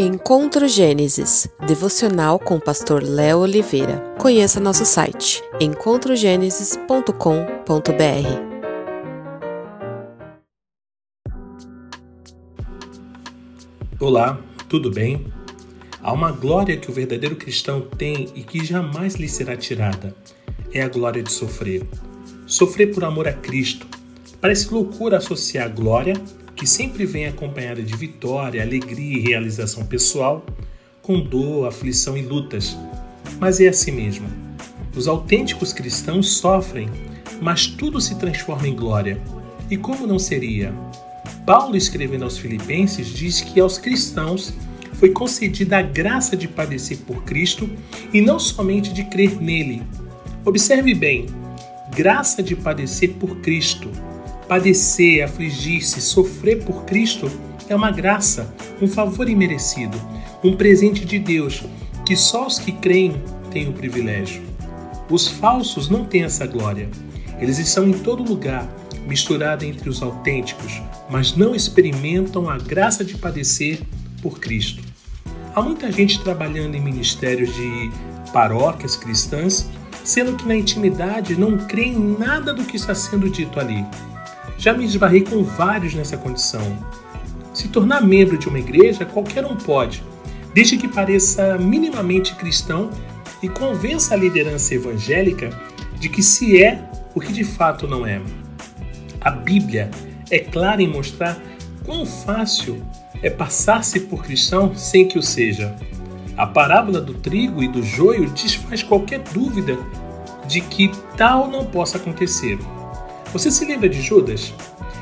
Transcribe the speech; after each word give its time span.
Encontro 0.00 0.68
Gênesis, 0.68 1.48
devocional 1.66 2.38
com 2.38 2.54
o 2.54 2.60
pastor 2.60 3.02
Léo 3.02 3.38
Oliveira. 3.38 4.14
Conheça 4.16 4.60
nosso 4.60 4.86
site 4.86 5.42
encontrogenesis.com.br. 5.58 7.18
Olá, 13.98 14.40
tudo 14.68 14.88
bem? 14.88 15.26
Há 16.00 16.12
uma 16.12 16.30
glória 16.30 16.76
que 16.76 16.88
o 16.88 16.94
verdadeiro 16.94 17.34
cristão 17.34 17.80
tem 17.80 18.28
e 18.36 18.44
que 18.44 18.64
jamais 18.64 19.16
lhe 19.16 19.28
será 19.28 19.56
tirada. 19.56 20.14
É 20.72 20.80
a 20.80 20.88
glória 20.88 21.24
de 21.24 21.32
sofrer. 21.32 21.84
Sofrer 22.46 22.94
por 22.94 23.02
amor 23.02 23.26
a 23.26 23.32
Cristo. 23.32 23.84
Parece 24.40 24.72
loucura 24.72 25.16
associar 25.16 25.74
glória 25.74 26.14
que 26.58 26.66
sempre 26.66 27.06
vem 27.06 27.24
acompanhada 27.24 27.80
de 27.80 27.96
vitória, 27.96 28.60
alegria 28.60 29.16
e 29.16 29.20
realização 29.20 29.86
pessoal, 29.86 30.44
com 31.00 31.20
dor, 31.20 31.68
aflição 31.68 32.18
e 32.18 32.22
lutas. 32.22 32.76
Mas 33.38 33.60
é 33.60 33.68
assim 33.68 33.92
mesmo. 33.92 34.28
Os 34.94 35.06
autênticos 35.06 35.72
cristãos 35.72 36.32
sofrem, 36.32 36.90
mas 37.40 37.68
tudo 37.68 38.00
se 38.00 38.16
transforma 38.16 38.66
em 38.66 38.74
glória. 38.74 39.22
E 39.70 39.76
como 39.76 40.04
não 40.04 40.18
seria? 40.18 40.74
Paulo, 41.46 41.76
escrevendo 41.76 42.24
aos 42.24 42.36
Filipenses, 42.36 43.06
diz 43.06 43.40
que 43.40 43.60
aos 43.60 43.78
cristãos 43.78 44.52
foi 44.94 45.10
concedida 45.10 45.78
a 45.78 45.82
graça 45.82 46.36
de 46.36 46.48
padecer 46.48 46.98
por 47.06 47.22
Cristo 47.22 47.70
e 48.12 48.20
não 48.20 48.40
somente 48.40 48.92
de 48.92 49.04
crer 49.04 49.40
nele. 49.40 49.84
Observe 50.44 50.92
bem: 50.92 51.26
graça 51.94 52.42
de 52.42 52.56
padecer 52.56 53.12
por 53.12 53.36
Cristo 53.36 53.88
Padecer, 54.48 55.22
afligir-se, 55.22 56.00
sofrer 56.00 56.64
por 56.64 56.86
Cristo 56.86 57.30
é 57.68 57.76
uma 57.76 57.90
graça, 57.90 58.54
um 58.80 58.88
favor 58.88 59.28
imerecido, 59.28 60.00
um 60.42 60.56
presente 60.56 61.04
de 61.04 61.18
Deus 61.18 61.64
que 62.06 62.16
só 62.16 62.46
os 62.46 62.58
que 62.58 62.72
creem 62.72 63.22
têm 63.50 63.68
o 63.68 63.74
privilégio. 63.74 64.42
Os 65.10 65.28
falsos 65.28 65.90
não 65.90 66.06
têm 66.06 66.22
essa 66.22 66.46
glória. 66.46 66.88
Eles 67.38 67.58
estão 67.58 67.86
em 67.86 67.92
todo 67.92 68.22
lugar, 68.22 68.66
misturados 69.06 69.66
entre 69.66 69.90
os 69.90 70.02
autênticos, 70.02 70.80
mas 71.10 71.36
não 71.36 71.54
experimentam 71.54 72.48
a 72.48 72.56
graça 72.56 73.04
de 73.04 73.18
padecer 73.18 73.82
por 74.22 74.40
Cristo. 74.40 74.82
Há 75.54 75.60
muita 75.60 75.92
gente 75.92 76.22
trabalhando 76.22 76.74
em 76.74 76.80
ministérios 76.80 77.54
de 77.54 77.90
paróquias 78.32 78.96
cristãs, 78.96 79.68
sendo 80.02 80.36
que 80.36 80.48
na 80.48 80.56
intimidade 80.56 81.36
não 81.36 81.58
crê 81.58 81.84
em 81.84 82.16
nada 82.18 82.54
do 82.54 82.64
que 82.64 82.76
está 82.76 82.94
sendo 82.94 83.28
dito 83.28 83.60
ali 83.60 83.84
já 84.58 84.74
me 84.74 84.84
esbarrei 84.84 85.22
com 85.22 85.44
vários 85.44 85.94
nessa 85.94 86.16
condição. 86.16 86.76
Se 87.54 87.68
tornar 87.68 88.02
membro 88.02 88.36
de 88.36 88.48
uma 88.48 88.58
igreja, 88.58 89.04
qualquer 89.04 89.46
um 89.46 89.56
pode, 89.56 90.02
desde 90.52 90.76
que 90.76 90.88
pareça 90.88 91.56
minimamente 91.56 92.34
cristão 92.34 92.90
e 93.42 93.48
convença 93.48 94.14
a 94.14 94.16
liderança 94.16 94.74
evangélica 94.74 95.50
de 95.98 96.08
que 96.08 96.22
se 96.22 96.60
é 96.62 96.82
o 97.14 97.20
que 97.20 97.32
de 97.32 97.44
fato 97.44 97.86
não 97.86 98.04
é. 98.04 98.20
A 99.20 99.30
Bíblia 99.30 99.90
é 100.30 100.38
clara 100.38 100.82
em 100.82 100.88
mostrar 100.88 101.38
quão 101.84 102.04
fácil 102.04 102.82
é 103.22 103.30
passar-se 103.30 104.00
por 104.00 104.22
cristão 104.22 104.74
sem 104.76 105.06
que 105.06 105.18
o 105.18 105.22
seja. 105.22 105.74
A 106.36 106.46
parábola 106.46 107.00
do 107.00 107.14
trigo 107.14 107.62
e 107.62 107.68
do 107.68 107.82
joio 107.82 108.30
desfaz 108.30 108.82
qualquer 108.82 109.20
dúvida 109.20 109.78
de 110.46 110.60
que 110.60 110.90
tal 111.16 111.48
não 111.48 111.64
possa 111.64 111.98
acontecer. 111.98 112.58
Você 113.32 113.50
se 113.50 113.64
lembra 113.66 113.90
de 113.90 114.00
Judas? 114.00 114.54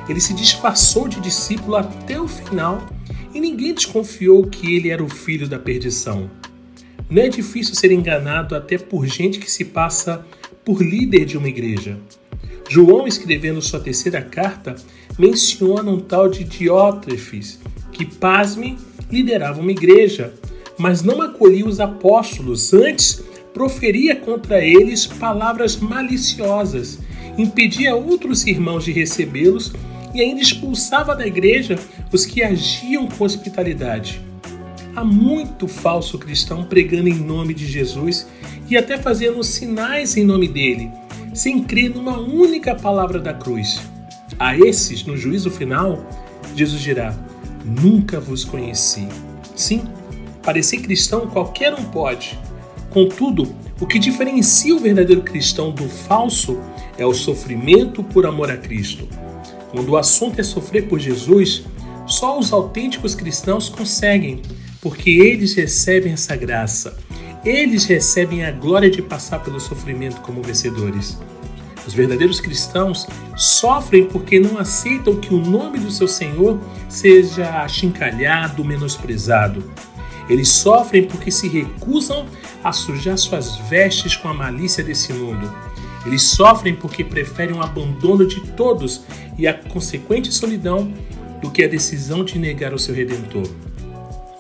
Ele 0.09 0.21
se 0.21 0.35
disfarçou 0.35 1.07
de 1.07 1.21
discípulo 1.21 1.77
até 1.77 2.21
o 2.21 2.27
final 2.27 2.85
e 3.33 3.41
ninguém 3.41 3.73
desconfiou 3.73 4.45
que 4.47 4.75
ele 4.75 4.91
era 4.91 5.03
o 5.03 5.09
filho 5.09 5.49
da 5.49 5.59
perdição. 5.59 6.29
Não 7.09 7.23
é 7.23 7.29
difícil 7.29 7.77
ser 7.77 7.93
enganado 7.93 8.57
até 8.57 8.79
por 8.79 9.07
gente 9.07 9.39
que 9.39 9.51
se 9.51 9.65
passa 9.65 10.27
por 10.65 10.83
líder 10.83 11.25
de 11.25 11.39
uma 11.39 11.49
igreja. 11.49 11.99
João, 12.69 13.07
escrevendo 13.07 13.63
sua 13.63 13.79
terceira 13.79 14.21
carta, 14.21 14.75
menciona 15.17 15.89
um 15.89 16.01
tal 16.01 16.29
de 16.29 16.43
Diótrefes, 16.43 17.61
que, 17.93 18.05
pasme, 18.05 18.77
liderava 19.09 19.61
uma 19.61 19.71
igreja, 19.71 20.35
mas 20.77 21.01
não 21.01 21.23
acolhia 21.23 21.65
os 21.65 21.79
apóstolos, 21.79 22.75
antes 22.75 23.23
proferia 23.55 24.17
contra 24.17 24.63
eles 24.63 25.07
palavras 25.07 25.77
maliciosas 25.77 26.99
impedia 27.39 27.95
outros 27.95 28.47
irmãos 28.47 28.85
de 28.85 28.93
recebê-los 28.93 29.73
e 30.15 30.21
ainda 30.21 30.41
expulsava 30.41 31.15
da 31.15 31.27
igreja 31.27 31.79
os 32.13 32.25
que 32.25 32.43
agiam 32.43 33.07
com 33.07 33.25
hospitalidade. 33.25 34.21
Há 34.95 35.05
muito 35.05 35.69
falso 35.69 36.19
cristão 36.19 36.65
pregando 36.65 37.09
em 37.09 37.15
nome 37.15 37.53
de 37.53 37.67
Jesus 37.67 38.27
e 38.69 38.77
até 38.77 38.97
fazendo 38.97 39.43
sinais 39.45 40.17
em 40.17 40.25
nome 40.25 40.49
dele, 40.49 40.91
sem 41.35 41.63
crer 41.63 41.95
numa 41.95 42.19
única 42.19 42.75
palavra 42.75 43.21
da 43.21 43.35
cruz. 43.35 43.81
A 44.39 44.57
esses, 44.57 45.05
no 45.05 45.17
juízo 45.17 45.51
final, 45.51 46.05
Jesus 46.55 46.81
dirá: 46.81 47.15
Nunca 47.63 48.19
vos 48.19 48.45
conheci. 48.45 49.07
Sim, 49.55 49.85
parecer 50.43 50.79
cristão 50.79 51.27
qualquer 51.27 51.75
um 51.75 51.85
pode. 51.85 52.39
Contudo, 52.97 53.55
o 53.79 53.87
que 53.87 53.99
diferencia 53.99 54.75
o 54.75 54.79
verdadeiro 54.79 55.21
cristão 55.21 55.71
do 55.71 55.87
falso 55.87 56.59
é 56.97 57.05
o 57.05 57.13
sofrimento 57.13 58.03
por 58.03 58.25
amor 58.25 58.51
a 58.51 58.57
Cristo. 58.57 59.07
Quando 59.71 59.91
o 59.91 59.99
assunto 59.99 60.41
é 60.41 60.43
sofrer 60.43 60.89
por 60.89 60.99
Jesus, 60.99 61.65
só 62.07 62.39
os 62.39 62.55
autênticos 62.55 63.15
cristãos 63.15 63.69
conseguem, 63.69 64.41
porque 64.81 65.11
eles 65.11 65.53
recebem 65.53 66.15
essa 66.15 66.35
graça. 66.37 66.97
Eles 67.45 67.85
recebem 67.85 68.47
a 68.47 68.51
glória 68.51 68.89
de 68.89 69.03
passar 69.03 69.41
pelo 69.41 69.61
sofrimento 69.61 70.23
como 70.23 70.43
vencedores. 70.43 71.19
Os 71.87 71.93
verdadeiros 71.93 72.41
cristãos 72.41 73.07
sofrem 73.37 74.07
porque 74.07 74.41
não 74.41 74.57
aceitam 74.57 75.17
que 75.17 75.35
o 75.35 75.39
nome 75.39 75.79
do 75.79 75.91
seu 75.91 76.09
Senhor 76.09 76.59
seja 76.89 77.63
achincalhado, 77.63 78.65
menosprezado. 78.65 79.71
Eles 80.31 80.49
sofrem 80.49 81.05
porque 81.05 81.31
se 81.31 81.47
recusam 81.47 82.27
a 82.67 82.73
sujar 82.73 83.17
suas 83.17 83.55
vestes 83.57 84.17
com 84.17 84.29
a 84.29 84.35
malícia 84.35 84.83
desse 84.83 85.13
mundo. 85.13 85.49
Eles 86.05 86.23
sofrem 86.23 86.75
porque 86.75 87.05
preferem 87.05 87.55
o 87.55 87.63
abandono 87.63 88.27
de 88.27 88.41
todos 88.41 89.03
e 89.39 89.47
a 89.47 89.55
consequente 89.55 90.33
solidão 90.33 90.93
do 91.41 91.49
que 91.49 91.63
a 91.63 91.69
decisão 91.69 92.25
de 92.25 92.41
negar 92.41 92.75
o 92.75 92.79
seu 92.79 92.93
redentor. 92.93 93.49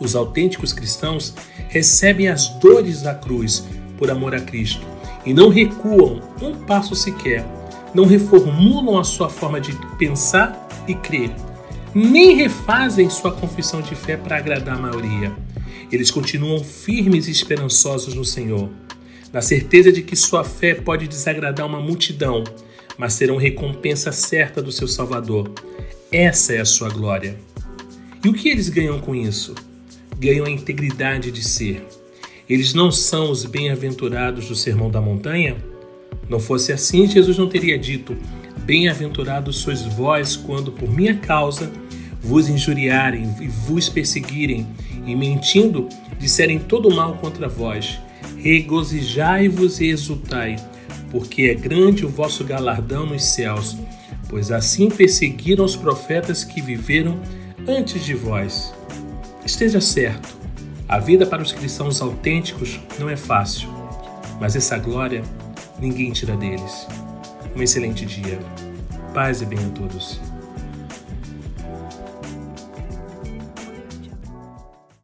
Os 0.00 0.16
autênticos 0.16 0.72
cristãos 0.72 1.34
recebem 1.68 2.26
as 2.26 2.48
dores 2.48 3.00
da 3.00 3.14
cruz 3.14 3.64
por 3.96 4.10
amor 4.10 4.34
a 4.34 4.40
Cristo 4.40 4.84
e 5.24 5.32
não 5.32 5.48
recuam 5.48 6.20
um 6.42 6.52
passo 6.66 6.96
sequer, 6.96 7.46
não 7.94 8.06
reformulam 8.06 8.98
a 8.98 9.04
sua 9.04 9.28
forma 9.28 9.60
de 9.60 9.72
pensar 9.96 10.66
e 10.88 10.96
crer, 10.96 11.30
nem 11.96 12.36
refazem 12.36 13.08
sua 13.08 13.32
confissão 13.32 13.80
de 13.80 13.94
fé 13.94 14.18
para 14.18 14.36
agradar 14.36 14.76
a 14.76 14.78
maioria. 14.78 15.34
Eles 15.90 16.10
continuam 16.10 16.62
firmes 16.62 17.26
e 17.26 17.30
esperançosos 17.30 18.12
no 18.12 18.22
Senhor, 18.22 18.68
na 19.32 19.40
certeza 19.40 19.90
de 19.90 20.02
que 20.02 20.14
sua 20.14 20.44
fé 20.44 20.74
pode 20.74 21.08
desagradar 21.08 21.66
uma 21.66 21.80
multidão, 21.80 22.44
mas 22.98 23.14
serão 23.14 23.38
recompensa 23.38 24.12
certa 24.12 24.60
do 24.60 24.70
seu 24.70 24.86
Salvador. 24.86 25.50
Essa 26.12 26.52
é 26.52 26.60
a 26.60 26.66
sua 26.66 26.90
glória. 26.90 27.38
E 28.22 28.28
o 28.28 28.34
que 28.34 28.50
eles 28.50 28.68
ganham 28.68 29.00
com 29.00 29.14
isso? 29.14 29.54
Ganham 30.18 30.44
a 30.44 30.50
integridade 30.50 31.30
de 31.30 31.42
ser. 31.42 31.82
Eles 32.46 32.74
não 32.74 32.92
são 32.92 33.30
os 33.30 33.46
bem-aventurados 33.46 34.48
do 34.48 34.54
Sermão 34.54 34.90
da 34.90 35.00
Montanha? 35.00 35.56
Não 36.28 36.40
fosse 36.40 36.72
assim, 36.72 37.06
Jesus 37.06 37.38
não 37.38 37.48
teria 37.48 37.78
dito: 37.78 38.14
Bem-aventurados 38.66 39.58
sois 39.58 39.82
vós 39.82 40.34
quando 40.34 40.72
por 40.72 40.90
minha 40.92 41.14
causa 41.14 41.70
vos 42.20 42.48
injuriarem 42.48 43.32
e 43.40 43.46
vos 43.46 43.88
perseguirem, 43.88 44.66
e 45.06 45.14
mentindo 45.14 45.88
disserem 46.18 46.58
todo 46.58 46.92
mal 46.92 47.14
contra 47.14 47.48
vós. 47.48 48.00
Regozijai-vos 48.38 49.80
e 49.80 49.86
exultai, 49.86 50.56
porque 51.12 51.42
é 51.44 51.54
grande 51.54 52.04
o 52.04 52.08
vosso 52.08 52.42
galardão 52.42 53.06
nos 53.06 53.22
céus, 53.22 53.76
pois 54.28 54.50
assim 54.50 54.90
perseguiram 54.90 55.64
os 55.64 55.76
profetas 55.76 56.42
que 56.42 56.60
viveram 56.60 57.20
antes 57.68 58.04
de 58.04 58.14
vós. 58.14 58.74
Esteja 59.44 59.80
certo, 59.80 60.36
a 60.88 60.98
vida 60.98 61.24
para 61.24 61.40
os 61.40 61.52
cristãos 61.52 62.02
autênticos 62.02 62.80
não 62.98 63.08
é 63.08 63.16
fácil, 63.16 63.68
mas 64.40 64.56
essa 64.56 64.76
glória 64.76 65.22
ninguém 65.78 66.12
tira 66.12 66.36
deles. 66.36 66.86
Um 67.54 67.62
excelente 67.62 68.04
dia. 68.04 68.38
Paz 69.14 69.40
e 69.40 69.46
bem 69.46 69.58
a 69.58 69.68
todos. 69.70 70.20